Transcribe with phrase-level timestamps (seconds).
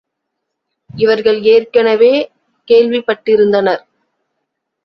[0.89, 2.11] இவர்கள் ஏற்கனவே
[2.67, 3.83] கேள்விப்பட்டிருந்தனர்.